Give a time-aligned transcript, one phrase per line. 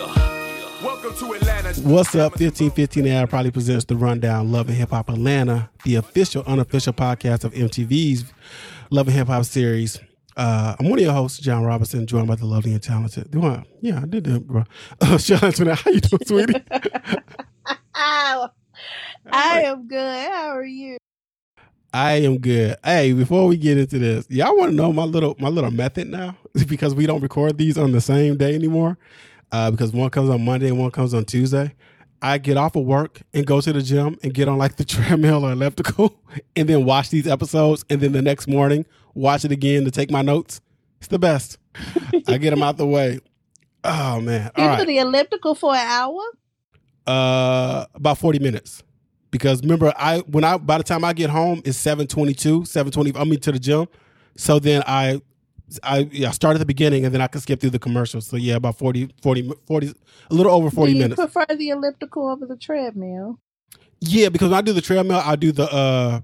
[0.00, 1.68] Welcome to Atlanta.
[1.82, 2.32] What's up?
[2.40, 7.44] 1515 AI probably presents the Rundown Love and Hip Hop Atlanta, the official, unofficial podcast
[7.44, 8.24] of MTV's
[8.90, 10.00] Love and Hip Hop series.
[10.36, 13.30] Uh, I'm one of your hosts, Jon Robinson, joined by the lovely and talented.
[13.30, 13.62] Do I?
[13.82, 14.64] Yeah, I did that, bro.
[15.02, 15.80] Uh, shout out to that.
[15.80, 16.64] How you doing, sweetie?
[17.94, 20.28] I am good.
[20.30, 20.96] How are you?
[21.92, 22.76] I am good.
[22.84, 26.08] Hey, before we get into this, y'all want to know my little my little method
[26.08, 26.36] now
[26.68, 28.96] because we don't record these on the same day anymore.
[29.52, 31.74] Uh, because one comes on Monday and one comes on Tuesday.
[32.22, 34.84] I get off of work and go to the gym and get on like the
[34.86, 36.14] treadmill or elliptical
[36.56, 40.10] and then watch these episodes and then the next morning watch it again to take
[40.10, 40.60] my notes.
[40.98, 41.58] It's the best.
[42.28, 43.20] I get them out the way.
[43.82, 44.50] Oh man!
[44.56, 46.20] You All do right, the elliptical for an hour?
[47.06, 48.82] uh, about forty minutes.
[49.30, 52.64] Because remember, I when I by the time I get home it's seven twenty two,
[52.66, 53.14] seven twenty.
[53.16, 53.86] I mean to the gym,
[54.36, 55.22] so then I,
[55.82, 58.26] I yeah start at the beginning and then I can skip through the commercials.
[58.26, 59.92] So yeah, about 40, 40, 40
[60.30, 61.20] a little over forty do you minutes.
[61.20, 63.38] prefer the elliptical over the treadmill?
[64.00, 66.20] Yeah, because when I do the treadmill, I do the uh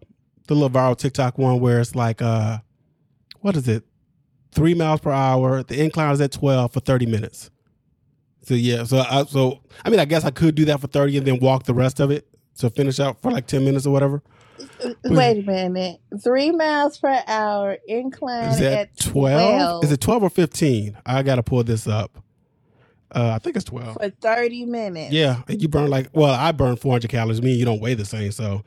[0.49, 2.59] the little viral TikTok one where it's like uh
[3.41, 3.85] what is it?
[4.53, 5.63] Three miles per hour.
[5.63, 7.51] The incline is at twelve for thirty minutes.
[8.43, 11.17] So yeah, so I so I mean I guess I could do that for thirty
[11.19, 12.27] and then walk the rest of it
[12.59, 14.23] to finish out for like ten minutes or whatever.
[14.85, 16.01] Uh, Wait a minute.
[16.23, 19.51] Three miles per hour, incline Is that at 12?
[19.51, 20.99] 12, Is it 12 or 15?
[21.05, 22.19] I got to pull this up.
[23.15, 23.95] Uh, I think it's 12.
[23.95, 25.13] for 30 minutes.
[25.13, 27.41] Yeah, and you burn like, well, I burn 400 calories.
[27.41, 28.63] Me and you don't weigh the same, so.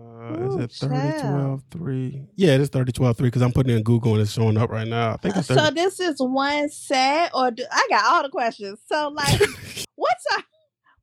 [0.00, 1.62] Uh, Ooh, is it 30, child.
[1.70, 2.22] 12, 3?
[2.36, 4.56] Yeah, it is 30, 12, 3 because I'm putting it in Google and it's showing
[4.56, 5.12] up right now.
[5.12, 8.78] I think it's So this is one set, or do, I got all the questions.
[8.86, 9.40] So like,
[9.96, 10.42] what's a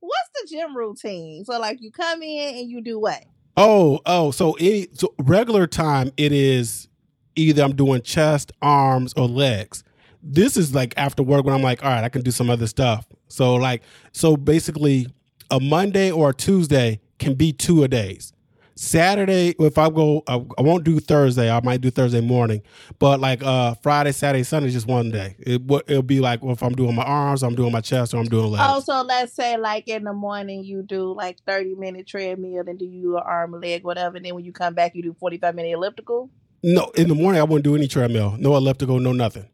[0.00, 1.44] what's the gym routine?
[1.44, 3.24] So like, you come in and you do what?
[3.56, 6.88] Oh, oh, so any so regular time it is
[7.36, 9.82] either I'm doing chest, arms, or legs.
[10.22, 12.66] This is like after work when I'm like, all right, I can do some other
[12.66, 13.06] stuff.
[13.28, 13.82] So like,
[14.12, 15.06] so basically,
[15.50, 18.32] a Monday or a Tuesday can be two a days.
[18.78, 21.50] Saturday, if I go, I, I won't do Thursday.
[21.50, 22.60] I might do Thursday morning,
[22.98, 25.34] but like uh Friday, Saturday, Sunday, is just one day.
[25.38, 28.18] It it'll be like well, if I'm doing my arms, I'm doing my chest, or
[28.18, 28.64] I'm doing legs.
[28.66, 32.76] Oh, so let's say like in the morning you do like 30 minute treadmill, then
[32.76, 34.16] do you arm, leg, whatever.
[34.16, 36.30] And then when you come back, you do 45 minute elliptical.
[36.62, 39.48] No, in the morning I wouldn't do any treadmill, no elliptical, no nothing.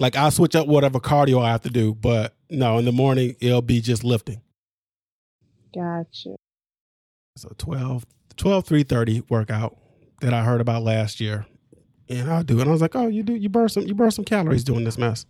[0.00, 3.36] Like I'll switch up whatever cardio I have to do, but no, in the morning
[3.40, 4.40] it'll be just lifting.
[5.72, 6.34] Gotcha.
[7.36, 8.04] So 12,
[8.36, 9.76] 12 330 workout
[10.20, 11.46] that I heard about last year.
[12.08, 12.62] And I'll do it.
[12.62, 14.84] And I was like, oh, you do you burn some you burn some calories doing
[14.84, 15.26] this mess.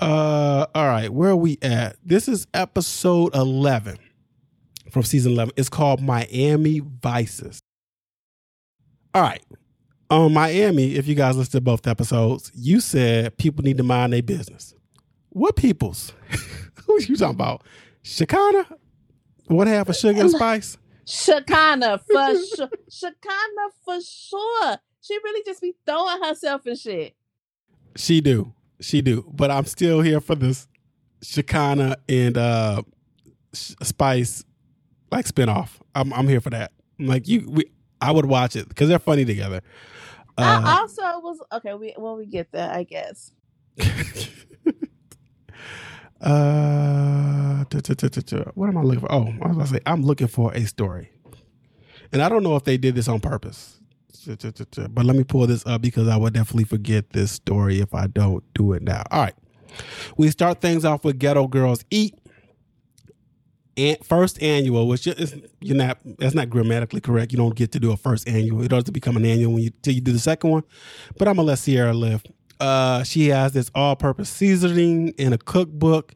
[0.00, 1.96] Uh all right, where are we at?
[2.04, 3.98] This is episode 11
[4.90, 5.54] from season 11.
[5.56, 7.60] It's called Miami Vices.
[9.14, 9.42] All right.
[10.10, 14.12] On Miami, if you guys listened to both episodes, you said people need to mind
[14.12, 14.74] their business.
[15.30, 16.12] What peoples?
[16.86, 17.62] Who are you talking about?
[18.02, 18.66] Shekinah?
[19.48, 20.78] What half of sugar and spice?
[21.08, 22.68] Shekinah for sure.
[22.90, 24.76] Shekinah for sure.
[25.00, 27.14] She really just be throwing herself and shit.
[27.96, 28.52] She do.
[28.80, 29.24] She do.
[29.32, 30.68] But I'm still here for this
[31.22, 32.82] Shekinah and uh
[33.54, 34.44] Spice
[35.10, 35.70] like spinoff.
[35.94, 36.72] I'm I'm here for that.
[37.00, 37.64] I'm like you we
[38.00, 39.62] I would watch it because they're funny together.
[40.36, 41.72] I Uh, also was okay.
[41.74, 43.32] We when we get there, I guess.
[46.20, 47.64] uh,
[48.54, 49.12] what am I looking for?
[49.12, 51.10] Oh, I was about to say I'm looking for a story,
[52.12, 53.74] and I don't know if they did this on purpose.
[54.26, 58.08] But let me pull this up because I would definitely forget this story if I
[58.08, 59.04] don't do it now.
[59.10, 59.34] All right,
[60.16, 62.14] we start things off with Ghetto Girlz Eat.
[63.76, 67.30] And first annual, which is you're not that's not grammatically correct.
[67.30, 68.60] You don't get to do a first annual.
[68.62, 70.64] It doesn't become an annual when you till you do the second one.
[71.16, 72.24] But I'm gonna let Sierra live.
[72.60, 76.14] Uh, she has this all-purpose seasoning in a cookbook,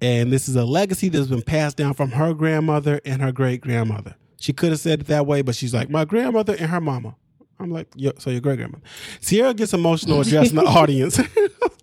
[0.00, 3.60] and this is a legacy that's been passed down from her grandmother and her great
[3.60, 4.14] grandmother.
[4.38, 7.14] She could have said it that way, but she's like my grandmother and her mama.
[7.60, 8.82] I'm like, Yo, so your great grandmother.
[9.20, 11.20] Sierra gets emotional addressing the audience.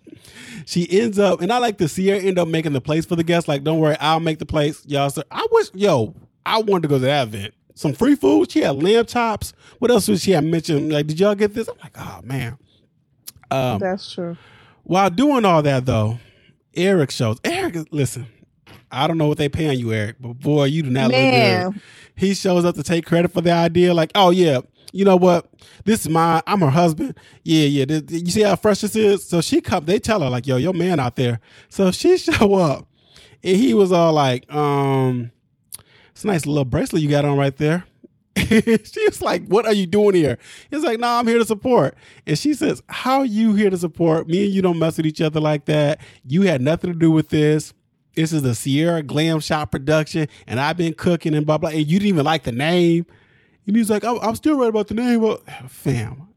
[0.66, 3.16] she ends up, and I like to see her end up making the place for
[3.16, 3.48] the guests.
[3.48, 5.08] Like, don't worry, I'll make the place, y'all.
[5.10, 6.14] Sir, I wish, yo,
[6.44, 7.54] I wanted to go to that event.
[7.74, 8.50] Some free food.
[8.50, 9.54] She had lamb chops.
[9.78, 10.92] What else was she had mentioned?
[10.92, 11.66] Like, did y'all get this?
[11.66, 12.58] I'm like, oh man.
[13.50, 14.36] Um, That's true.
[14.84, 16.18] while doing all that though,
[16.74, 17.38] Eric shows.
[17.44, 18.26] Eric, listen,
[18.90, 21.20] I don't know what they paying you, Eric, but boy, you do not look
[21.74, 21.80] good.
[22.16, 24.60] He shows up to take credit for the idea, like, oh yeah,
[24.92, 25.48] you know what?
[25.84, 27.16] This is my, I'm her husband.
[27.44, 27.84] Yeah, yeah.
[27.86, 29.24] this- you see how fresh this is?
[29.26, 31.40] So she come, they tell her like, yo, your man out there.
[31.68, 32.86] So she show up,
[33.42, 35.30] and he was all like, um,
[36.10, 37.84] it's a nice little bracelet you got on right there.
[38.36, 40.38] she was like, What are you doing here?
[40.70, 41.96] He's like, No, I'm here to support.
[42.26, 44.28] And she says, How are you here to support?
[44.28, 46.00] Me and you don't mess with each other like that.
[46.24, 47.74] You had nothing to do with this.
[48.14, 51.70] This is the Sierra Glam Shop production, and I've been cooking and blah blah.
[51.70, 53.06] And you didn't even like the name.
[53.66, 56.28] And he's like, I'm, I'm still right about the name, but fam.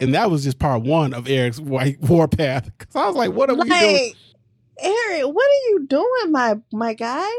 [0.00, 2.70] And that was just part one of Eric's white warpath.
[2.78, 3.94] Cause I was like, what are we doing?
[3.94, 4.16] Like,
[4.80, 7.30] Eric, what are you doing, my my guy?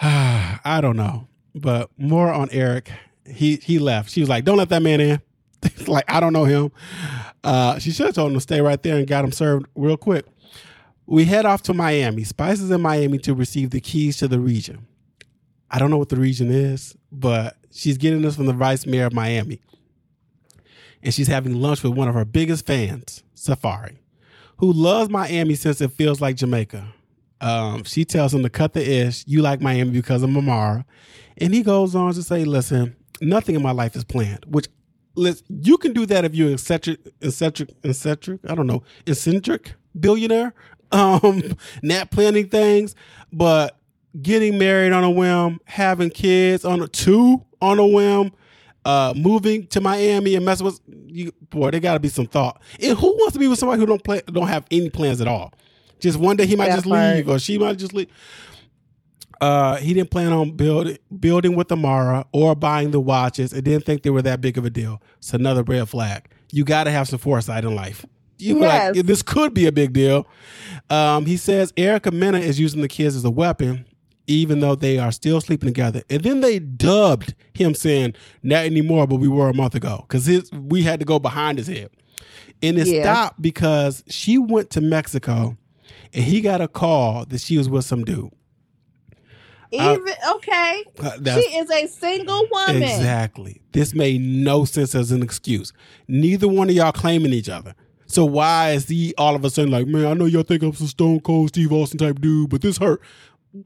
[0.64, 2.90] I don't know, but more on Eric.
[3.26, 4.10] He he left.
[4.10, 5.20] She was like, "Don't let that man in."
[5.86, 6.72] like I don't know him.
[7.44, 9.96] Uh, she should have told him to stay right there and got him served real
[9.96, 10.26] quick.
[11.06, 12.24] We head off to Miami.
[12.24, 14.86] Spice is in Miami to receive the keys to the region.
[15.70, 19.06] I don't know what the region is, but she's getting this from the vice mayor
[19.06, 19.60] of Miami.
[21.02, 23.96] And she's having lunch with one of her biggest fans, Safaree,
[24.58, 26.86] who loves Miami since it feels like Jamaica.
[27.40, 29.24] Um, she tells him to cut the ish.
[29.26, 30.84] You like Miami because of Mamara.
[31.38, 34.68] And he goes on to say, listen, nothing in my life is planned, which
[35.14, 40.54] let's, you can do that if you're eccentric, eccentric, eccentric, I don't know, eccentric billionaire,
[40.92, 41.42] um,
[41.82, 42.94] not planning things,
[43.32, 43.78] but
[44.20, 48.32] getting married on a whim, having kids on a two on a whim,
[48.84, 52.60] uh, moving to Miami and messing with you, boy, there got to be some thought.
[52.80, 55.28] And who wants to be with somebody who don't play, don't have any plans at
[55.28, 55.52] all?
[56.00, 57.14] Just one day he might That just part.
[57.16, 58.08] leave, or she might just leave.
[59.42, 63.52] Uh, he didn't plan on building building with Amara or buying the watches.
[63.52, 65.02] and didn't think they were that big of a deal.
[65.18, 66.28] It's another red flag.
[66.52, 68.06] You got to have some foresight in life.
[68.38, 69.04] You were like, Yes.
[69.04, 70.26] this could be a big deal.
[70.90, 73.84] Um, he says Erica Mena is using the kids as a weapon,
[74.26, 76.02] even though they are still sleeping together.
[76.08, 80.28] And then they dubbed him saying, "Not anymore," but we were a month ago because
[80.52, 81.90] we had to go behind his head.
[82.62, 83.02] And it Yeah.
[83.02, 85.56] stopped because she went to Mexico,
[86.14, 88.30] and he got a call that she was with some dude.
[89.72, 92.82] Even okay, Uh, she is a single woman.
[92.82, 93.62] Exactly.
[93.72, 95.72] This made no sense as an excuse.
[96.08, 97.74] Neither one of y'all claiming each other.
[98.06, 100.74] So why is he all of a sudden like, man, I know y'all think I'm
[100.74, 103.00] some stone cold Steve Austin type dude, but this hurt.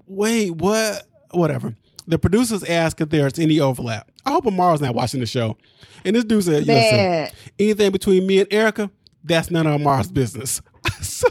[0.07, 1.03] Wait, what?
[1.33, 1.75] Whatever.
[2.07, 4.09] The producers ask if there's any overlap.
[4.25, 5.57] I hope Amara's not watching the show.
[6.05, 8.91] And this dude said, listen, anything between me and Erica,
[9.25, 10.63] that's none of Amara's business.
[11.03, 11.27] so,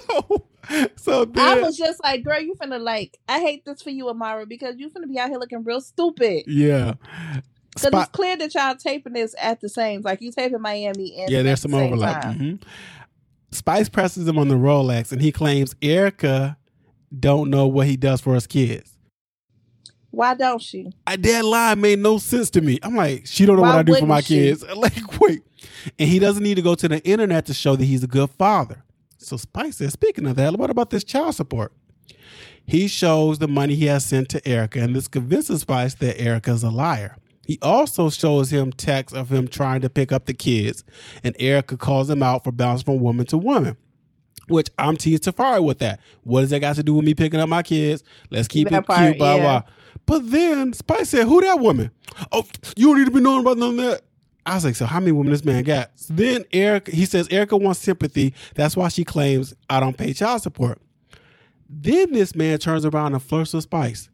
[0.96, 3.18] so I was just like, girl, you finna like.
[3.28, 6.44] I hate this for you, Amara, because you finna be out here looking real stupid.
[6.48, 6.94] yeah.
[7.74, 11.20] Because Spot- it's clear that y'all taping this at the same, like you taping Miami
[11.20, 12.24] and Yeah, there's at the some overlap.
[12.24, 12.62] Mhm.
[13.52, 16.58] Spice presses him on the Rolex, and he claims Erica
[17.18, 18.92] don't know what he does for his kids.
[20.12, 20.88] Why don't she?
[21.06, 22.80] I, that lie made no sense to me.
[22.82, 24.36] I'm like, she don't know Why what I do for my she?
[24.36, 24.64] kids.
[24.76, 25.42] Like, wait,
[26.00, 28.30] and he doesn't need to go to the internet to show that he's a good
[28.30, 28.85] father.
[29.25, 31.74] So Spice says, speaking of that, what about this child support?
[32.66, 36.63] He shows the money he has sent to Erica, and this convinces Spice that Erica's
[36.63, 37.18] a liar.
[37.45, 40.83] He also shows him texts of him trying to pick up the kids,
[41.24, 43.77] and Erica calls him out for bouncing from woman to woman.
[44.48, 46.00] Which I'm teased to fire with that.
[46.24, 48.04] What does that got to do with me picking up my kids?
[48.30, 49.42] Let's keep That it part, cute, blah yeah.
[49.42, 49.63] blah.
[50.06, 51.89] But then Spice said, "Who that woman?
[52.31, 52.45] Oh,
[52.78, 54.01] you don't need to be knowing about none of that."
[54.45, 57.27] I was like, "So how many women this man got?" So then Eric, he says
[57.30, 58.33] Erica wants sympathy.
[58.56, 60.80] That's why she claims I don't pay child support.
[61.69, 64.09] Then this man turns around and flirts with Spice.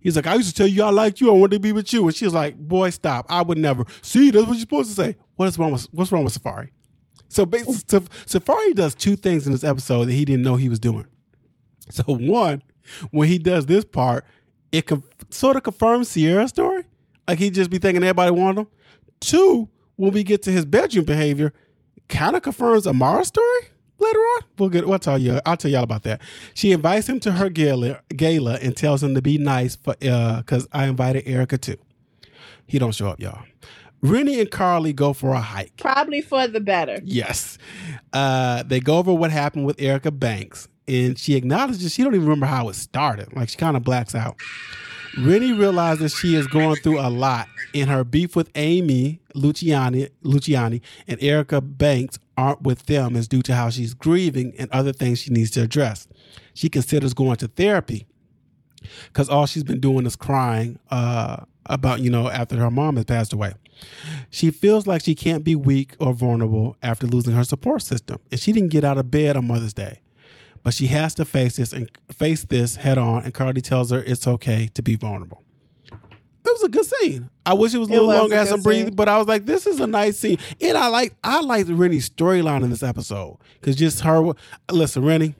[0.00, 1.28] He's like, I used to tell you I liked you.
[1.28, 2.06] I wanted to be with you.
[2.06, 3.26] And she's like, Boy, stop.
[3.28, 3.84] I would never.
[4.02, 5.16] See, that's what you're supposed to say.
[5.36, 6.70] What is wrong with what's wrong with Safaree?
[7.28, 8.00] So basically, oh.
[8.26, 11.06] Safaree does two things in this episode that he didn't know he was doing.
[11.90, 12.62] So one,
[13.10, 14.24] when he does this part,
[14.72, 14.90] it
[15.30, 16.84] sort of confirms Sierra's story.
[17.26, 18.68] Like he'd just be thinking everybody wanted him.
[19.20, 21.52] Two, when we get to his bedroom behavior,
[22.08, 23.60] kind of confirms Amara's story
[23.98, 24.42] later on.
[24.58, 24.86] We'll get.
[24.86, 25.40] We'll tell you.
[25.44, 26.20] I'll tell y'all about that.
[26.54, 30.68] She invites him to her gala, gala and tells him to be nice for because
[30.72, 31.76] I invited Erica too.
[32.66, 33.44] He don't show up, y'all.
[34.02, 35.76] Renni and Karlie go for a hike.
[35.76, 37.00] Probably for the better.
[37.04, 37.58] Yes.
[38.12, 42.26] Uh, they go over what happened with Erica Banks, and she acknowledges she don't even
[42.26, 43.34] remember how it started.
[43.34, 44.36] Like she kind of blacks out.
[45.16, 50.80] Renni realizes she is going through a lot, and her beef with Amy Luciani, Luciani
[51.06, 55.18] and Erica Banks aren't with them is due to how she's grieving and other things
[55.20, 56.06] she needs to address.
[56.54, 58.06] She considers going to therapy
[59.06, 63.04] because all she's been doing is crying uh, about, you know, after her mom has
[63.04, 63.54] passed away.
[64.30, 68.40] She feels like she can't be weak or vulnerable after losing her support system, and
[68.40, 70.00] she didn't get out of bed on Mother's Day.
[70.62, 73.24] But she has to face this and face this head on.
[73.24, 75.42] And Cardi tells her it's okay to be vulnerable.
[75.90, 77.28] It was a good scene.
[77.44, 78.94] I wish it was a little was longer, a had good some breathe, scene.
[78.94, 80.38] but I was like, this is a nice scene.
[80.60, 84.32] And I like I liked Renni's storyline in this episode because just her.
[84.70, 85.34] Listen, Renni,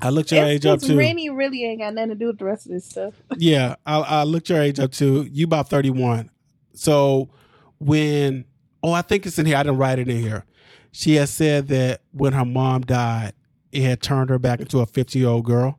[0.00, 0.96] I looked your It's age up too.
[0.96, 3.14] Renni really ain't got nothing to do with the rest of this stuff.
[3.36, 5.28] Yeah, I, I looked your age up too.
[5.30, 6.30] You about thirty one.
[6.72, 7.28] So
[7.78, 8.46] when
[8.82, 9.56] oh, I think it's in here.
[9.56, 10.44] I didn't write it in here.
[10.92, 13.32] She has said that when her mom died,
[13.72, 15.78] it had turned her back into a 50 year old girl.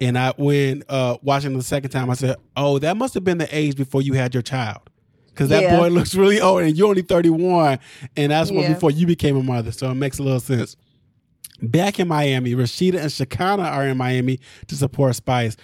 [0.00, 3.38] And I, when uh, watching the second time, I said, "Oh, that must have been
[3.38, 4.80] the age before you had your child,
[5.28, 5.78] because that Yeah.
[5.78, 7.78] boy looks really old, and you're only 31,
[8.16, 8.74] and that's when Yeah.
[8.74, 9.70] before you became a mother.
[9.72, 10.76] So it makes a little sense."
[11.62, 15.56] Back in Miami, Rashida and Shekinah are in Miami to support Spice.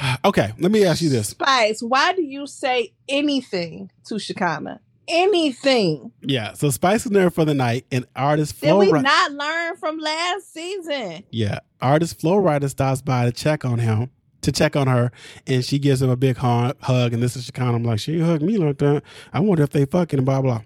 [0.24, 1.28] Okay, let me ask you this.
[1.28, 4.80] Spice, why do you say anything to Shekinah?
[5.08, 6.12] Anything?
[6.22, 8.78] Yeah, so Spice is there for the night, and artist Did Flo.
[8.80, 11.24] we Ri- not learn from last season?
[11.30, 14.10] Yeah, artist Flo Rida stops by to check on him,
[14.42, 15.10] to check on her,
[15.46, 16.76] and she gives him a big hug.
[17.12, 17.74] and this is Shekinah.
[17.74, 19.02] I'm like, she hugged me like that.
[19.32, 20.62] I wonder if they fucking blah blah.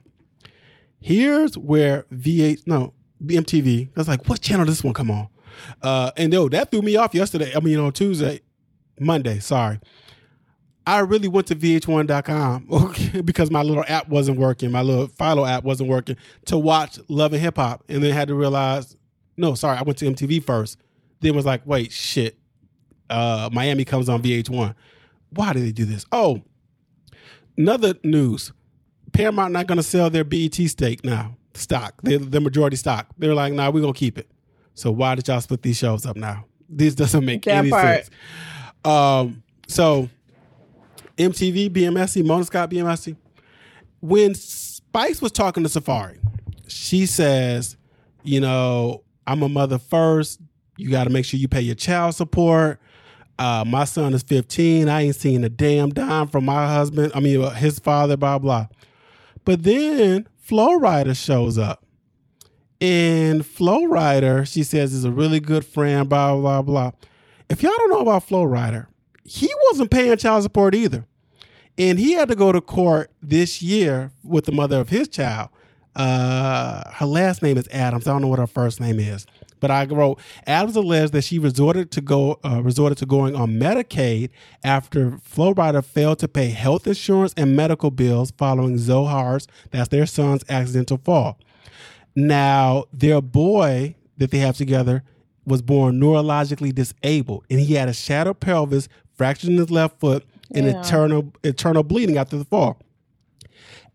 [1.00, 2.92] Here's where VH no
[3.24, 3.88] MTV.
[3.88, 5.28] I was like, what channel this one come on?
[5.82, 7.52] Uh, and yo, that threw me off yesterday.
[7.54, 8.40] I mean on Tuesday,
[9.00, 9.38] Monday.
[9.40, 9.78] Sorry.
[10.88, 14.70] I really went to VH1.com okay, because my little app wasn't working.
[14.70, 16.16] My little Philo app wasn't working
[16.46, 18.96] to watch Love and Hip Hop, and then had to realize,
[19.36, 20.78] no, sorry, I went to MTV first.
[21.20, 22.38] Then was like, wait, shit,
[23.10, 24.74] uh, Miami comes on VH1.
[25.30, 26.06] Why did they do this?
[26.10, 26.40] Oh,
[27.58, 28.52] another news:
[29.12, 31.36] Paramount not going to sell their BET stake now.
[31.52, 33.08] Stock, the majority stock.
[33.18, 34.30] They're like, nah, we're gonna keep it.
[34.72, 36.46] So why did y'all split these shows up now?
[36.66, 38.06] This doesn't make That any part.
[38.06, 38.10] sense.
[38.84, 40.08] Um, so
[41.18, 43.16] MTV, BMSC, Mona Scott, BMSC.
[44.00, 46.18] When Spice was talking to Safaree,
[46.68, 47.76] she says,
[48.22, 50.40] you know, I'm a mother first.
[50.76, 52.80] You got to make sure you pay your child support.
[53.38, 54.88] Uh, my son is 15.
[54.88, 57.12] I ain't seen a damn dime from my husband.
[57.14, 58.68] I mean, uh, his father, blah, blah.
[59.44, 61.84] But then Flo Rida shows up.
[62.80, 66.92] And Flo Rida, she says, is a really good friend, blah, blah, blah.
[67.48, 68.86] If y'all don't know about Flo Rida,
[69.28, 71.06] he wasn't paying child support either.
[71.76, 75.50] And he had to go to court this year with the mother of his child.
[75.94, 78.06] Uh, her last name is Adams.
[78.06, 79.26] I don't know what her first name is.
[79.60, 83.58] But I wrote Adams alleged that she resorted to go uh, resorted to going on
[83.58, 84.30] Medicaid
[84.64, 90.06] after Flo Rida failed to pay health insurance and medical bills following Zohar's, that's their
[90.06, 91.38] son's accidental fall.
[92.14, 95.02] Now, their boy that they have together
[95.44, 100.24] was born neurologically disabled, and he had a shattered pelvis, fractured in his left foot,
[100.54, 100.78] and Yeah.
[100.78, 102.78] internal internal bleeding after the fall.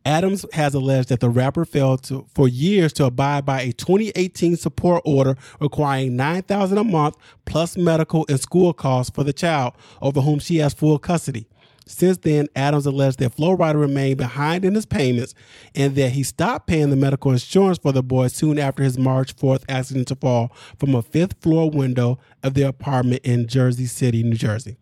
[0.06, 4.58] Adams has alleged that the rapper failed to, for years to abide by a 2018
[4.58, 7.16] support order requiring 9000 a month
[7.46, 11.48] plus medical and school costs for the child over whom she has full custody.
[11.86, 15.34] Since then, Adams alleged that Flo Rida remained behind in his payments
[15.74, 19.36] and that he stopped paying the medical insurance for the boy soon after his March
[19.36, 24.22] 4th accident to fall from a fifth floor window of their apartment in Jersey City,
[24.24, 24.78] New Jersey.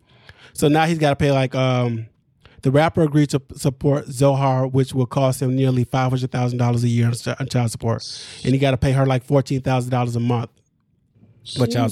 [0.54, 2.06] So now he's got to pay like um
[2.62, 6.84] the rapper agreed to support Zohar, which will cost him nearly five hundred thousand dollars
[6.84, 7.06] a year
[7.40, 8.02] in child support,
[8.44, 10.50] and he got to pay her like fourteen thousand dollars a month.
[11.58, 11.90] But y'all-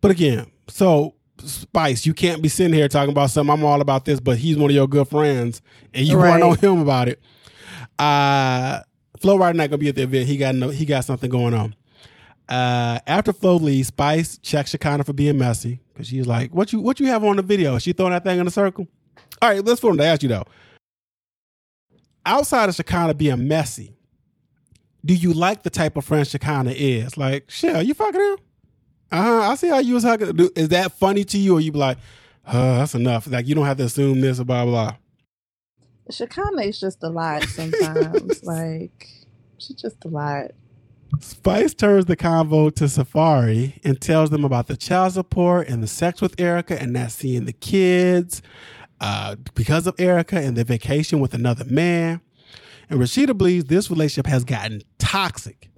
[0.00, 1.14] But again, so
[1.44, 3.52] Spice, you can't be sitting here talking about something.
[3.52, 5.62] I'm all about this, but he's one of your good friends,
[5.94, 6.40] and you Right.
[6.40, 7.20] weren't on him about it.
[7.98, 8.80] Uh,
[9.20, 10.26] Flo Rida not gonna be at the event.
[10.28, 11.74] He got no, he got something going on.
[12.48, 16.80] Uh, after Flo leaves, Spice checks Shekinah for being messy because she's like, "What you
[16.80, 18.86] what you have on the video?" Is She throwing that thing in a circle.
[19.42, 20.44] All right, let's for him to ask you though.
[22.24, 23.96] Outside of Shekinah being messy,
[25.04, 27.16] do you like the type of friend Shekinah is?
[27.16, 28.36] Like, Shell, you fucking him?
[29.10, 29.40] Uh huh.
[29.50, 30.34] I see how you was hugging.
[30.36, 31.98] Do- Is that funny to you, or you be like,
[32.46, 33.26] uh, that's enough?
[33.26, 34.90] Like, you don't have to assume this, or blah blah.
[34.90, 34.96] blah.
[36.10, 38.42] Shekinah is just a lot sometimes.
[38.44, 39.06] like
[39.58, 40.50] she's just a lot.
[41.20, 45.86] Spice turns the convo to Safaree and tells them about the child support and the
[45.86, 48.42] sex with Erica and not seeing the kids
[49.00, 52.20] uh, because of Erica and the vacation with another man.
[52.90, 55.68] And Rashida believes this relationship has gotten toxic.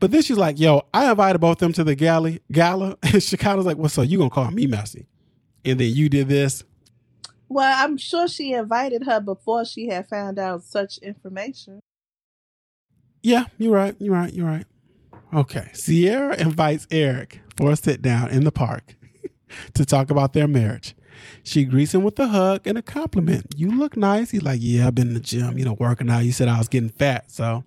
[0.00, 2.38] But then she's like, yo, I invited both of them to the gala.
[2.52, 2.96] gala.
[3.02, 5.06] And Shekinah's like, well, so you going to call me messy?
[5.64, 6.62] And then you did this.
[7.48, 11.80] Well, I'm sure she invited her before she had found out such information.
[13.22, 13.94] Yeah, you're right.
[13.98, 14.32] You're right.
[14.32, 14.66] You're right.
[15.34, 15.70] Okay.
[15.74, 18.94] Sierra invites Eric for a sit down in the park
[19.74, 20.94] to talk about their marriage.
[21.42, 23.46] She greets him with a hug and a compliment.
[23.56, 24.30] You look nice.
[24.30, 26.24] He's like, Yeah, I've been in the gym, you know, working out.
[26.24, 27.30] You said I was getting fat.
[27.30, 27.64] So,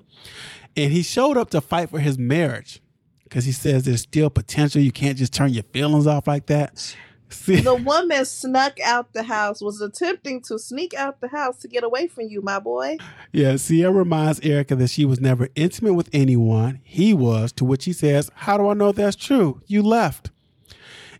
[0.77, 2.81] and he showed up to fight for his marriage
[3.24, 4.81] because he says there's still potential.
[4.81, 6.96] You can't just turn your feelings off like that.
[7.31, 11.67] See, The woman snuck out the house, was attempting to sneak out the house to
[11.67, 12.97] get away from you, my boy.
[13.31, 16.81] Yeah, Sierra reminds Erica that she was never intimate with anyone.
[16.83, 19.61] He was, to which he says, How do I know that's true?
[19.65, 20.29] You left.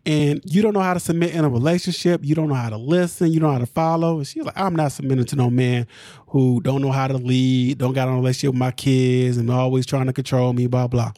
[0.04, 2.20] and you don't know how to submit in a relationship.
[2.24, 3.32] You don't know how to listen.
[3.32, 4.18] You don't know how to follow.
[4.18, 5.86] And she's like, I'm not submitting to no man
[6.28, 9.50] who don't know how to lead, don't got on a relationship with my kids, and
[9.50, 11.12] always trying to control me, blah, blah.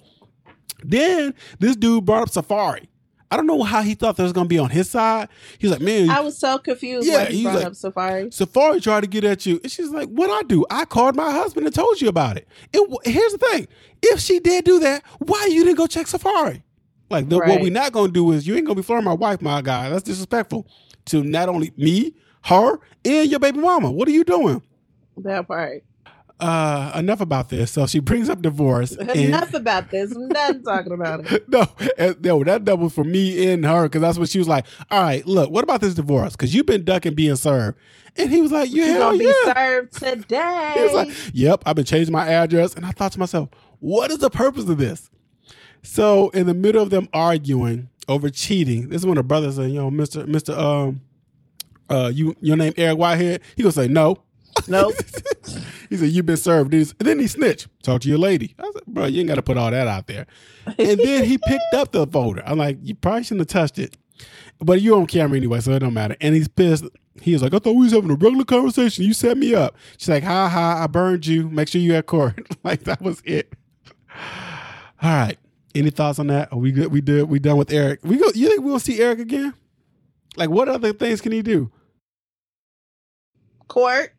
[0.84, 2.86] Then this dude brought up Safaree.
[3.31, 5.28] I don't know how he thought that was going to be on his side.
[5.59, 8.26] He's like, man, I was so confused Yeah, when he he's brought like- up Safaree.
[8.28, 9.59] Safaree tried to get at you.
[9.62, 10.64] And she's like, what I do?
[10.71, 12.47] I called my husband and told you about it.
[12.73, 13.66] it w- here's the thing.
[14.02, 16.62] If she did do that, why you didn't go check Safaree?
[17.11, 17.61] Like, the, what Right.
[17.62, 19.61] we not going to do is you ain't going to be flirting my wife, my
[19.62, 19.88] guy.
[19.90, 20.66] That's disrespectful
[21.07, 22.14] to not only me,
[22.45, 23.90] her, and your baby mama.
[23.90, 24.62] What are you doing?
[25.19, 25.83] That part.
[26.41, 27.71] Uh, enough about this.
[27.71, 28.93] So she brings up divorce.
[29.14, 30.11] Enough about this.
[30.14, 31.49] I'm done talking about it.
[31.49, 31.64] no,
[31.97, 34.67] and- no, that doubles for me and her because that's what she was like.
[34.91, 36.33] All right, look, what about this divorce?
[36.33, 37.79] Because you've been ducking being served,
[38.17, 40.73] and he was like, "Yeah, You're gonna be served today.
[40.76, 43.49] He was like, "Yep, I've been changing my address," and I thought to myself,
[43.79, 45.11] "What is the purpose of this?"
[45.85, 49.71] So, in the middle of them arguing over cheating, this is when the brother said,
[49.71, 51.00] "You know, Mister, Mister, um,
[51.88, 54.19] uh, you, your name Eric Whitehead." He gonna say, "No."
[54.68, 54.94] Nope.
[55.88, 56.75] he said, You've been served.
[56.75, 57.68] And then he snitched.
[57.82, 58.54] Talk to your lady.
[58.58, 60.26] I said, Bro, you ain't got to put all that out there.
[60.66, 62.42] And then he picked up the folder.
[62.46, 63.96] I'm like, You probably shouldn't have touched it.
[64.61, 66.16] But you're on camera anyway, so it don't matter.
[66.20, 66.84] And he's pissed.
[67.20, 69.04] He was like, I thought we was having a regular conversation.
[69.04, 69.76] You set me up.
[69.99, 71.49] She's like, Ha ha, I burned you.
[71.49, 72.46] Make sure you at court.
[72.64, 73.52] like, that was it.
[75.02, 75.38] All right.
[75.75, 76.52] Any thoughts on that?
[76.52, 76.92] Are we good?
[76.92, 77.25] We did.
[77.25, 78.00] We done with Eric.
[78.04, 78.26] We go.
[78.34, 79.54] You think we'll see Eric again?
[80.37, 81.70] Like, what other things can he do?
[83.68, 84.13] Court.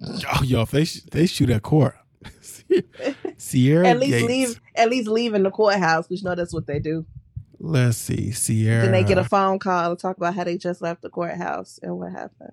[0.34, 1.94] Oh, yo, if they sh- they shoot at court,
[3.36, 4.26] Sierra At least Gates.
[4.28, 4.60] leave.
[4.76, 7.04] At least leave in the courthouse because you know that's what they do.
[7.58, 8.82] Let's see, Sierra.
[8.84, 11.78] Then they get a phone call to talk about how they just left the courthouse
[11.82, 12.52] and what happened.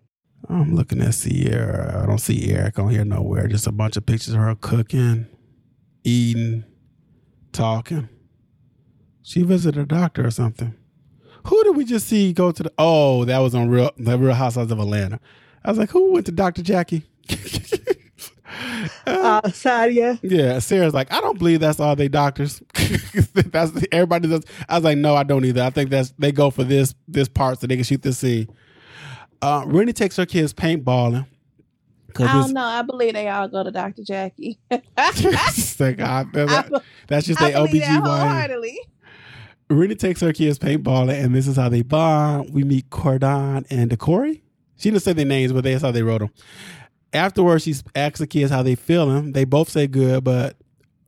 [0.50, 2.02] I'm looking at Sierra.
[2.04, 3.48] I don't see Eric on here nowhere.
[3.48, 5.28] Just a bunch of pictures of her cooking,
[6.04, 6.66] eating,
[7.54, 8.10] talking.
[9.24, 10.76] She visited a doctor or something.
[11.46, 12.74] Who did we just see go to the?
[12.78, 15.20] Oh, that was on Real the Real Housewives of Atlanta.
[15.64, 17.04] I was like, who went to Doctor Jackie?
[19.06, 20.20] Uh, Sadia.
[20.24, 22.62] Yeah, Sarah's like, I don't believe that's all they doctors.
[23.34, 24.44] that's everybody does.
[24.68, 25.64] I was like, no, I don't either.
[25.64, 28.48] I think that's they go for this this part so they can shoot this scene.
[29.42, 31.28] Uh, Renni takes her kids paintballing.
[32.20, 32.64] I don't know.
[32.64, 34.04] I believe they all go to Dr.
[34.04, 34.58] Jackie.
[34.72, 34.78] I,
[35.80, 38.76] like, ah, that's, be- that's just I their OBGYN.
[39.70, 42.54] Renni takes her kids paintballing, and this is how they bond.
[42.54, 44.42] We meet Cordon and Decory.
[44.78, 46.30] She didn't say their names, but that's how they wrote them.
[47.14, 49.32] Afterwards, she asks the kids how they feeling.
[49.32, 50.58] They both say good, but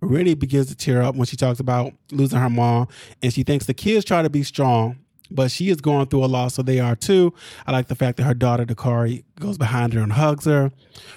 [0.01, 2.87] Renni begins to tear up when she talks about losing her mom,
[3.21, 4.97] and she thinks the kids try to be strong,
[5.29, 7.33] but she is going through a loss, so they are too.
[7.67, 10.71] I like the fact that her daughter Dakari goes behind her and hugs her.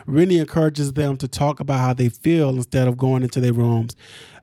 [0.07, 3.97] Renni encourages them to talk about how they feel instead of going into their rooms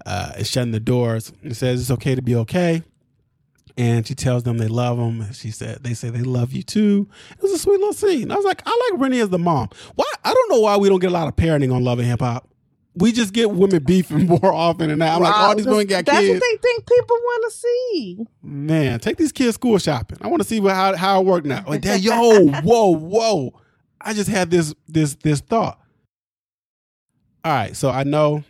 [0.05, 1.33] uh, and shutting the doors.
[1.43, 2.83] And says it's okay to be okay.
[3.79, 5.21] And she tells them they love them.
[5.21, 7.07] And She said they say they love you too.
[7.31, 8.29] It was a sweet little scene.
[8.29, 9.69] I was like, I like Renni as the mom.
[9.95, 10.05] Why?
[10.25, 12.19] I don't know why we don't get a lot of parenting on Love and Hip
[12.19, 12.49] Hop.
[12.95, 15.15] We just get women beefing more often than that.
[15.15, 16.27] I'm like, all these women got that's kids.
[16.39, 18.25] That's what they think people want to see.
[18.43, 20.17] Man, take these kids school shopping.
[20.19, 21.63] I want to see what, how how it worked now.
[21.65, 23.53] Like, Dad, yo, whoa, whoa!
[24.01, 25.79] I just had this this this thought.
[27.45, 28.43] All right, so I know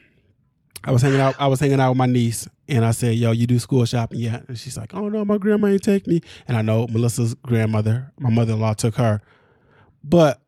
[0.84, 1.36] I was hanging out.
[1.38, 4.20] I was hanging out with my niece, and I said, "Yo, you do school shopping
[4.20, 7.34] yet?" And she's like, "Oh no, my grandma ain't take me." And I know Melissa's
[7.36, 9.22] grandmother, my mother-in-law, took her.
[10.04, 10.40] But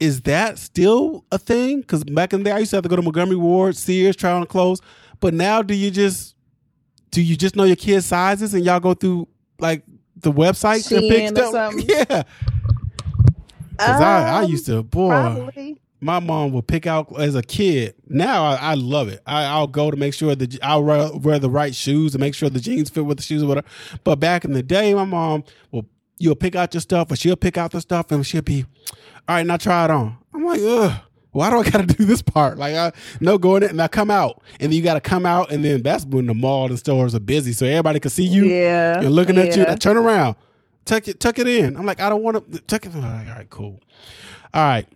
[0.00, 1.80] is that still a thing?
[1.80, 4.16] Because back in the day, I used to have to go to Montgomery Ward, Sears,
[4.16, 4.80] try on clothes.
[5.20, 6.34] But now, do you just
[7.10, 9.82] do you just know your kids' sizes and y'all go through like
[10.16, 11.74] the websites and pick stuff?
[11.88, 12.22] Yeah,
[13.70, 15.80] because I, I Um, used to boy, Probably.
[16.04, 17.94] My mom would pick out as a kid.
[18.06, 19.22] Now I, I love it.
[19.26, 22.34] I, I'll go to make sure that I'll wear, wear the right shoes and make
[22.34, 23.66] sure the jeans fit with the shoes or whatever.
[24.04, 25.86] But back in the day, my mom will
[26.18, 28.66] you'll pick out your stuff, or she'll pick out the stuff, and she'll be,
[29.26, 30.16] all right, now try it on.
[30.34, 30.92] I'm like, ugh.
[31.32, 32.58] Why do I got to do this part?
[32.58, 35.26] Like, I no going in and I come out, and then you got to come
[35.26, 38.24] out, and then that's when the mall and stores are busy, so everybody can see
[38.24, 38.44] you.
[38.44, 39.00] yeah.
[39.00, 39.64] You're looking at you.
[39.66, 40.36] I Turn around.
[40.84, 41.18] Tuck it.
[41.18, 41.76] Tuck it in.
[41.76, 42.90] I'm like, I don't want to tuck it.
[42.90, 43.80] Right, all right, cool.
[44.52, 44.86] All right.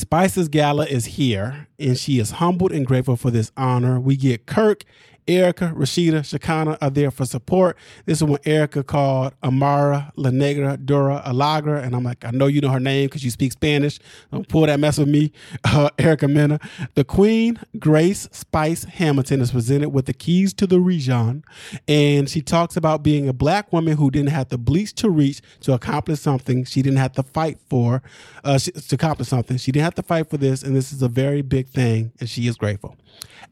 [0.00, 4.00] Spice's gala is here, and she is humbled and grateful for this honor.
[4.00, 4.84] We get Kirk,
[5.30, 7.76] Erica, Rashida, Shekinah are there for support.
[8.04, 12.46] This is when Erica called Amara, La Negra, Dura, Alagra, and I'm like, I know
[12.46, 14.00] you know her name because you speak Spanish.
[14.32, 15.32] Don't pull that mess with me,
[15.64, 16.58] uh, Erica Mena.
[16.94, 21.44] The Queen, Grace Spice Hamilton, is presented with the keys to the region,
[21.86, 25.40] and she talks about being a black woman who didn't have to bleach to reach
[25.60, 28.02] to accomplish something she didn't have to fight for,
[28.42, 29.56] uh, to accomplish something.
[29.58, 32.28] She didn't have to fight for this, and this is a very big thing, and
[32.28, 32.96] she is grateful.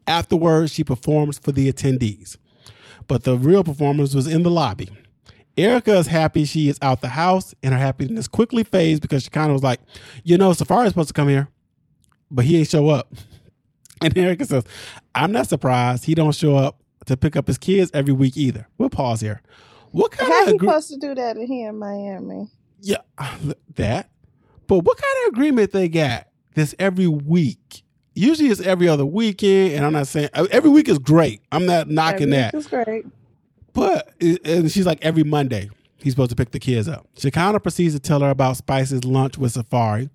[0.07, 2.37] Afterwards, she performs for the attendees,
[3.07, 4.89] but the real performance was in the lobby.
[5.57, 9.29] Erica is happy she is out the house, and her happiness quickly fades because she
[9.29, 9.81] kind of was like,
[10.23, 11.49] you know, Safaree's supposed to come here,
[12.31, 13.13] but he ain't show up.
[14.01, 14.63] And Erica says,
[15.13, 18.65] I'm not surprised he don't show up to pick up his kids every week either.
[18.77, 19.41] We'll pause here.
[19.91, 22.47] What kind How of agree- supposed to do that here in Miami?
[22.79, 22.99] yeah,
[23.75, 24.09] that.
[24.67, 27.83] But what kind of agreement they got this every week?
[28.15, 31.41] Usually it's every other weekend, and I'm not saying uh, every week is great.
[31.51, 32.53] I'm not knocking that.
[32.53, 33.05] It's great.
[33.73, 35.69] But and she's like every Monday
[36.01, 37.07] he's supposed to pick the kids up.
[37.17, 40.09] Shekinah proceeds to tell her about Spice's lunch with Safaree.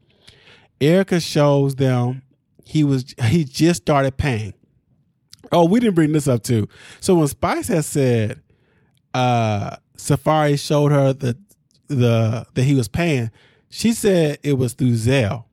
[0.81, 2.23] Erica shows them
[2.65, 4.55] he was he just started paying.
[5.53, 6.69] Oh, we didn't bring this up too.
[7.01, 8.43] So when Spice has said
[9.13, 11.39] uh Safaree showed her the
[11.89, 13.31] the that he was paying,
[13.69, 15.45] she said it was through Zelle.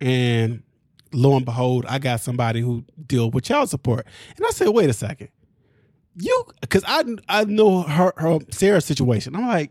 [0.00, 0.62] And
[1.12, 4.06] lo and behold, I got somebody who deal with child support.
[4.36, 5.28] And I said, wait a second
[6.16, 9.34] you because I I know her her Sarah's situation.
[9.34, 9.70] I'm like,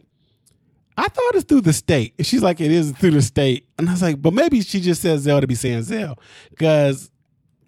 [0.97, 2.13] I thought it's through the state.
[2.17, 3.67] And she's like, it is through the state.
[3.77, 6.17] And I was like, but maybe she just says Zelle to be saying Zelle.
[6.49, 7.11] Because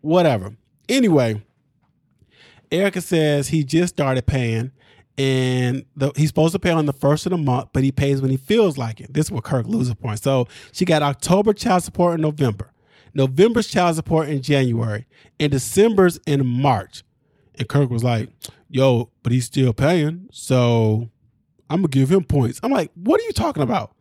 [0.02, 0.56] whatever.
[0.90, 1.42] Anyway,
[2.72, 4.72] Erica says he just started paying
[5.18, 8.22] and the, he's supposed to pay on the first of the month, but he pays
[8.22, 9.14] when he feels like it.
[9.14, 10.20] This is what Kirk loses point.
[10.20, 12.71] So she got October child support in November,
[13.14, 15.06] November's child support in January,
[15.40, 17.04] and December's in March.
[17.58, 18.30] And Kirk was like,
[18.70, 20.30] yo, but he's still paying.
[20.32, 21.10] So
[21.70, 22.60] I'm going to give him points.
[22.64, 23.94] I'm like, what are you talking about?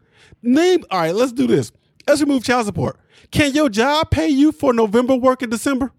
[0.42, 1.72] Name, all right, let's do this.
[2.06, 2.98] Let's remove child support.
[3.30, 5.92] Can your job pay you for November work in December?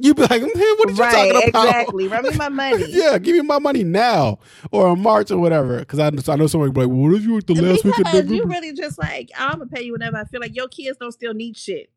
[0.00, 1.64] You'd be like, man, what are you right, talking about?
[1.66, 2.08] exactly.
[2.08, 2.84] Run me my money.
[2.88, 4.38] yeah, give me my money now
[4.70, 5.78] or in March or whatever.
[5.80, 7.98] Because I, I know somebody be like, what did you work the last week of
[7.98, 8.34] because November?
[8.34, 11.12] you really just like I'm gonna pay you whenever I feel like your kids don't
[11.12, 11.90] still need shit.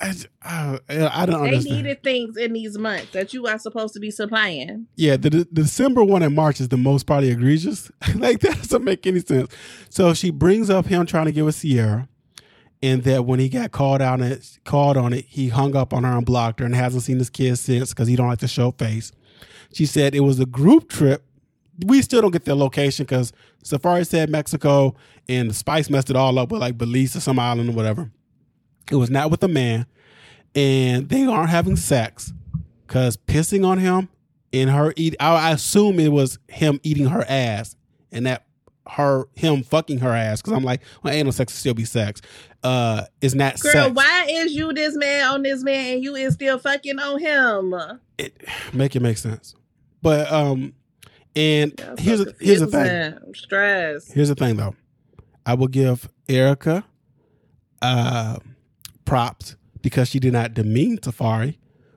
[0.00, 0.78] I, j- uh,
[1.12, 1.76] I don't They understand.
[1.76, 4.86] needed things in these months that you are supposed to be supplying.
[4.96, 7.90] Yeah, the, the December one in March is the most probably egregious.
[8.14, 9.52] like that doesn't make any sense.
[9.90, 12.08] So she brings up him trying to get with Sierra,
[12.82, 15.92] and that when he got called out and it, called on it, he hung up
[15.92, 18.38] on her and blocked her and hasn't seen his kids since because he don't like
[18.38, 19.12] to show face.
[19.74, 21.24] She said it was a group trip.
[21.86, 23.32] We still don't get their location because
[23.64, 24.94] Safaree said Mexico
[25.28, 28.10] and the Spice messed it all up with like Belize or some island or whatever.
[28.90, 29.86] It was not with a man,
[30.54, 32.32] and they aren't having sex
[32.86, 34.08] because pissing on him
[34.52, 35.14] and her eat.
[35.20, 37.76] I, I assume it was him eating her ass,
[38.10, 38.46] and that
[38.88, 40.42] her him fucking her ass.
[40.42, 42.20] Because I'm like, well, ain't no sex, still be sex.
[42.62, 43.94] Uh, is not Girl, sex.
[43.94, 48.00] why is you this man on this man and you is still fucking on him?
[48.18, 48.36] It,
[48.72, 49.54] make it make sense.
[50.02, 50.74] But um,
[51.36, 53.18] and Yeah, so here's a, here's the thing.
[53.24, 54.12] I'm stressed.
[54.12, 54.74] Here's the thing, though.
[55.46, 56.84] I will give Erica
[57.80, 58.38] uh,
[59.10, 61.56] props because she did not demean Safaree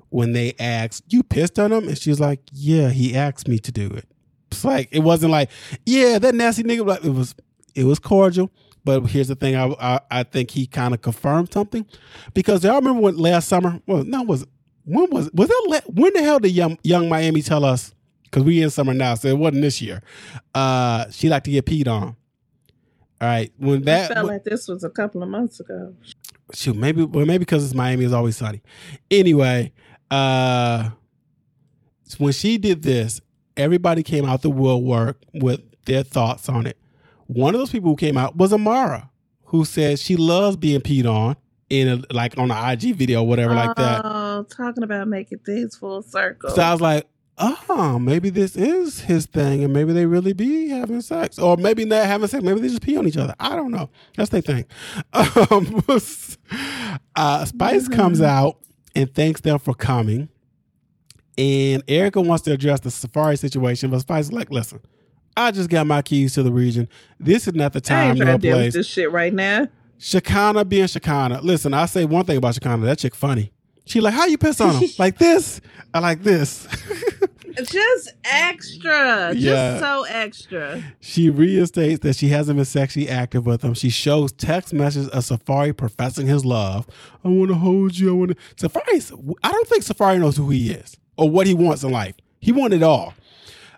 [0.09, 3.59] when they asked, "You pissed on him?" and she was like, "Yeah, he asked me
[3.59, 4.05] to do it."
[4.51, 5.49] It's like it wasn't like,
[5.85, 7.35] "Yeah, that nasty nigga." Like it was,
[7.75, 8.49] it was cordial.
[8.83, 11.85] But here's the thing: I I, I think he kind of confirmed something
[12.33, 13.79] because I remember when last summer.
[13.85, 14.47] Well, no, was
[14.83, 15.83] when was was that?
[15.93, 17.93] When the hell did young Yung Miami tell us?
[18.23, 20.01] Because we in summer now, so it wasn't this year.
[20.55, 22.15] Uh, she liked to get peed on.
[23.21, 25.93] All right, when that felt like this was a couple of months ago.
[26.53, 28.61] Shoot, maybe well, maybe because it's Miami is always sunny.
[29.09, 29.71] Anyway,
[30.11, 30.89] uh
[32.19, 33.21] when she did this,
[33.57, 36.77] everybody came out the woodwork with their thoughts on it.
[37.27, 39.09] One of those people who came out was Amara,
[39.45, 41.35] who said she loves being peed on
[41.69, 44.01] in a, like on an IG video or whatever like that.
[44.05, 46.51] Oh, talking about making things full circle.
[46.51, 50.69] So I was like, oh, maybe this is his thing, and maybe they really be
[50.69, 52.43] having sex, or maybe not having sex.
[52.43, 53.35] Maybe they just pee on each other.
[53.39, 53.89] I don't know.
[54.15, 54.65] That's their thing.
[55.51, 55.83] Um,
[57.15, 58.57] uh, Spice comes out
[58.95, 60.29] and thanks them for coming,
[61.37, 64.79] and Erica wants to address the Safaree situation, but Spice is like, listen.
[65.35, 66.87] I just got my keys to the region.
[67.19, 68.73] This is not the time ain't nor trying to deal with place.
[68.75, 69.67] this shit right now.
[69.97, 71.41] Shekinah being Shekinah.
[71.41, 72.85] Listen, I say one thing about Shekinah.
[72.85, 73.51] That chick funny.
[73.85, 74.89] She like, how you piss on him?
[74.99, 75.61] like this?
[75.93, 76.67] I like this.
[77.63, 79.33] Just extra.
[79.35, 79.77] Yeah.
[79.77, 80.83] Just so extra.
[81.01, 83.75] She reinstates that she hasn't been sexually active with him.
[83.75, 86.87] She shows text messages of Safaree professing his love.
[87.23, 88.09] I want to hold you.
[88.09, 88.69] I want to.
[88.69, 89.35] Safaree.
[89.43, 92.15] I don't think Safaree knows who he is or what he wants in life.
[92.39, 93.13] He wants it all.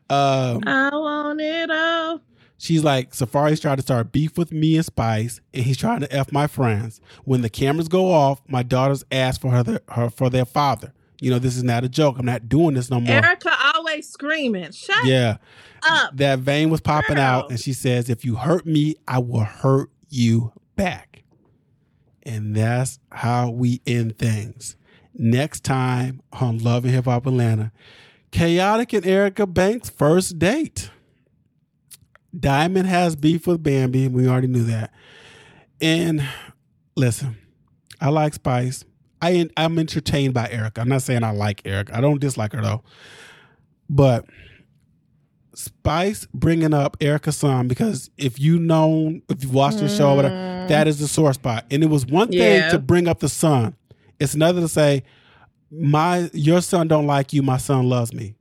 [0.09, 2.21] Um, I want it all.
[2.57, 6.11] She's like, Safaree's trying to start beef with me and Spice, and he's trying to
[6.13, 7.01] f my friends.
[7.25, 10.93] When the cameras go off, my daughters ask for her, her for their father.
[11.21, 12.17] You know, this is not a joke.
[12.19, 13.13] I'm not doing this no more.
[13.15, 14.71] Erica always screaming.
[14.71, 15.37] Shut Yeah.
[15.89, 16.15] up.
[16.17, 19.91] that vein was popping out and she says if you hurt me i will hurt
[20.09, 21.23] you back
[22.23, 24.75] and that's how we end things
[25.13, 27.71] next time on love and hip hop atlanta
[28.31, 30.89] chaotic and erica banks first date
[32.37, 34.07] Diamond has beef with Bambi.
[34.07, 34.91] We already knew that.
[35.81, 36.23] And
[36.95, 37.37] listen,
[38.01, 38.83] I like Spice.
[39.21, 40.81] I I'm entertained by Erica.
[40.81, 41.95] I'm not saying I like Erica.
[41.97, 42.83] I don't dislike her though.
[43.89, 44.25] But
[45.53, 50.35] Spice bringing up Erica's son because if you know if you've watched the show, whatever,
[50.35, 50.67] Mm.
[50.67, 51.65] that is the sore spot.
[51.71, 52.69] And it was one thing Yeah.
[52.71, 53.75] to bring up the son.
[54.19, 55.03] It's another to say,
[55.71, 57.41] my your son don't like you.
[57.41, 58.35] My son loves me.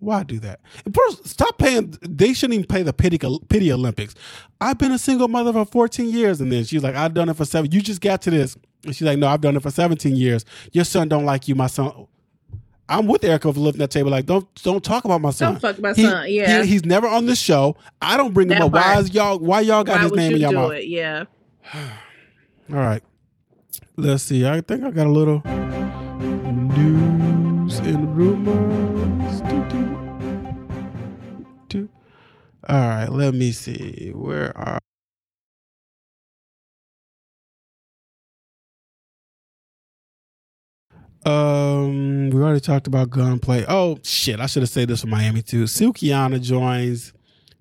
[0.00, 0.60] Why do that?
[0.92, 1.94] First, stop paying.
[2.02, 4.14] They shouldn't even pay the pity pity Olympics.
[4.60, 7.36] I've been a single mother for 14 years, and then she's like, I've done it
[7.36, 7.70] for seven.
[7.72, 10.44] You just got to this, and she's like, No, I've done it for 17 years.
[10.72, 11.54] Your son don't like you.
[11.54, 12.06] My son.
[12.90, 14.10] I'm with Erica for lifting that table.
[14.10, 15.54] Like, don't don't talk about my son.
[15.54, 16.26] Don't fuck my He- son.
[16.30, 16.62] Yeah.
[16.62, 17.76] he- he's never on this show.
[18.00, 18.72] I don't bring him That up.
[18.72, 19.38] Why is y'all?
[19.38, 20.72] Why y'all got Why his name in your do mouth?
[20.72, 20.86] it?
[20.86, 21.24] Yeah.
[21.74, 23.02] All right.
[23.96, 24.46] Let's see.
[24.46, 25.42] I think I got a little
[26.22, 28.87] news and rumors.
[32.68, 33.08] All right.
[33.08, 34.12] Let me see.
[34.14, 34.78] Where are.
[41.24, 43.64] Um, we already talked about gunplay.
[43.68, 44.40] Oh shit!
[44.40, 45.64] I should have said this for Miami too.
[45.64, 47.12] Sukihana joins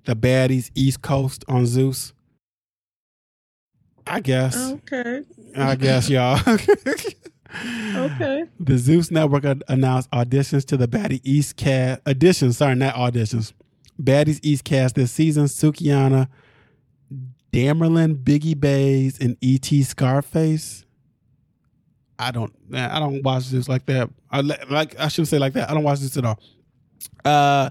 [0.05, 2.13] the baddies East Coast on Zeus.
[4.05, 4.55] I guess.
[4.55, 5.23] Okay.
[5.55, 6.39] I guess y'all.
[7.95, 8.43] Okay.
[8.59, 12.03] The Zeus Network announced auditions to the Baddie East cast.
[12.03, 13.53] Auditions, sorry, not auditions.
[14.01, 15.45] Baddies East cast this season.
[15.45, 16.27] Sukihana,
[17.51, 19.83] Damerlin, Biggie Bays, and E.T.
[19.83, 20.85] Scarface.
[22.19, 24.09] I don't, I don't watch this like that.
[24.31, 25.69] I like, I shouldn't say like that.
[25.69, 26.39] I don't watch this at all.
[27.23, 27.69] Uh,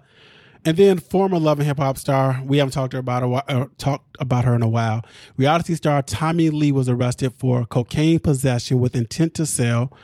[0.65, 3.67] and then former Love and Hip Hop star, we haven't talked her about a uh,
[3.79, 5.05] talked about her in a while.
[5.37, 9.97] Reality star Tommie Lee was arrested for cocaine possession with intent to sell.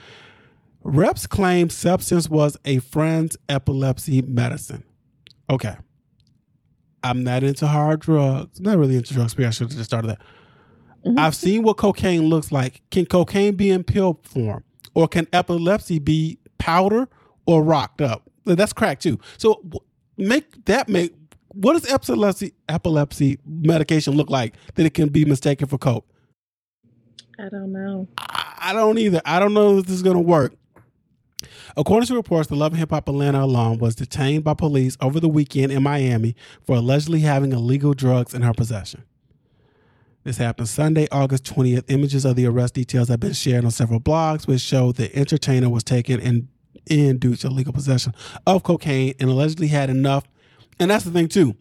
[0.84, 4.84] Reps claim substance was a friend's epilepsy medicine.
[5.50, 5.76] Okay.
[7.04, 8.60] I'm not into hard drugs.
[8.60, 9.36] Not really into drugs.
[9.36, 10.20] Maybe I should have just started that.
[11.06, 11.18] Mhm.
[11.18, 12.82] I've seen what cocaine looks like.
[12.90, 14.64] Can cocaine be in pill form?
[14.94, 17.08] Or can epilepsy be powder
[17.46, 18.30] or rocked up?
[18.44, 19.18] That's crack too.
[19.38, 19.60] So
[20.16, 21.14] make that make
[21.54, 26.06] what does epilepsy epilepsy medication look like that it can be mistaken for coke?
[27.38, 28.06] I don't know.
[28.18, 29.20] I I don't either.
[29.24, 30.54] I don't know if this is going to work.
[31.76, 35.20] According to reports, the Love and Hip Hop Atlanta alum was detained by police over
[35.20, 39.04] the weekend in Miami for allegedly having illegal drugs in her possession.
[40.24, 41.84] This happened Sunday, August 20th.
[41.88, 45.68] Images of the arrest details have been shared on several blogs, which show the entertainer
[45.68, 46.48] was taken in,
[46.86, 48.14] in due to illegal possession
[48.46, 50.24] of cocaine and allegedly had enough.
[50.78, 51.56] And that's the thing, too.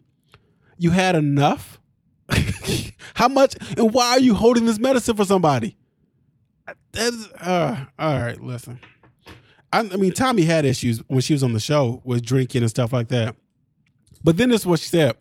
[0.78, 1.80] You had enough?
[3.14, 3.56] How much?
[3.76, 5.76] And why are you holding this medicine for somebody?
[6.92, 8.78] That's, uh, all right, listen.
[9.72, 12.70] I, I mean, Tommie had issues when she was on the show with drinking and
[12.70, 13.36] stuff like that.
[14.22, 15.16] But then this is what she said.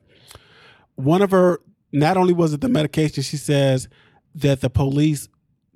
[0.95, 1.59] One of her,
[1.91, 3.87] not only was it the medication, she says
[4.35, 5.27] that the police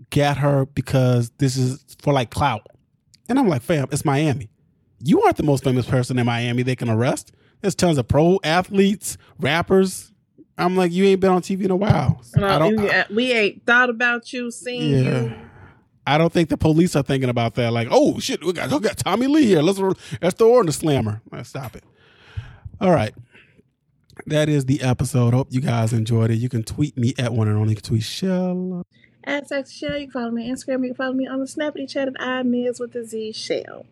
[0.10, 2.68] got her because this is for like clout.
[3.28, 4.50] And I'm like, fam, it's Miami.
[5.00, 7.32] You aren't the most famous person in Miami they can arrest.
[7.62, 10.12] There's tons of pro athletes, rappers.
[10.58, 12.22] I'm like, you ain't been on TV in a while.
[12.38, 12.78] I don't.
[12.78, 15.22] we, we ain't thought about you, seen Yeah.
[15.24, 15.34] you.
[16.08, 17.74] I don't think the police are thinking about that.
[17.74, 19.62] Like, oh shit, we got, we got Tommie Lee here.
[19.62, 19.80] Let's
[20.22, 21.22] let's throw her in the slammer.
[21.32, 21.84] Let's stop it.
[22.80, 23.14] All right.
[24.28, 25.34] That is the episode.
[25.34, 26.36] Hope you guys enjoyed it.
[26.36, 28.86] You can tweet me at one and only tweet shell.
[29.26, 30.84] At Sex Shell, you can follow me on Instagram.
[30.84, 33.86] You can follow me on the Snappity Chat at I Miz with the Z Shell.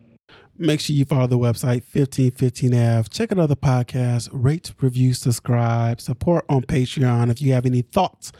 [0.56, 3.10] Make sure you follow the website 1515F.
[3.10, 4.28] Check out other podcasts.
[4.32, 6.00] Rate, review, subscribe.
[6.00, 7.30] Support on Patreon.
[7.30, 8.30] If you have any thoughts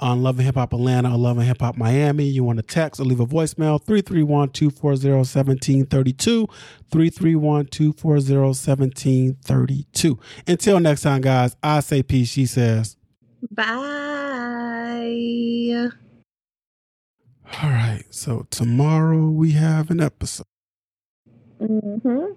[0.00, 2.62] on Love and Hip Hop Atlanta or Love and Hip Hop Miami, you want to
[2.62, 6.46] text or leave a voicemail 331 240 1732.
[6.90, 10.18] 331 240 1732.
[10.46, 12.28] Until next time, guys, I say peace.
[12.28, 12.96] She says,
[13.50, 13.78] Bye.
[17.62, 18.04] All right.
[18.10, 20.46] So tomorrow we have an episode.
[21.60, 22.32] Mm-hmm.